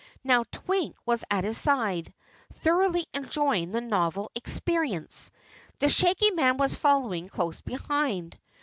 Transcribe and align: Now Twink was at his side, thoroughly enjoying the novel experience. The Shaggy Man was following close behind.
Now 0.23 0.45
Twink 0.51 0.95
was 1.05 1.23
at 1.29 1.43
his 1.43 1.59
side, 1.59 2.11
thoroughly 2.51 3.05
enjoying 3.13 3.71
the 3.71 3.81
novel 3.81 4.31
experience. 4.33 5.29
The 5.77 5.89
Shaggy 5.89 6.31
Man 6.31 6.57
was 6.57 6.73
following 6.73 7.29
close 7.29 7.61
behind. 7.61 8.39